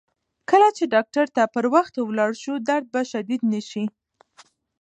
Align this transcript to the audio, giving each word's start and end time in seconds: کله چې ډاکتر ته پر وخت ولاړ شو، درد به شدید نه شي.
کله 0.49 0.67
چې 0.77 0.83
ډاکتر 0.93 1.25
ته 1.35 1.43
پر 1.53 1.65
وخت 1.73 1.93
ولاړ 1.99 2.31
شو، 2.43 2.53
درد 2.69 2.85
به 2.93 3.01
شدید 3.11 3.41
نه 3.53 3.61
شي. 3.69 3.85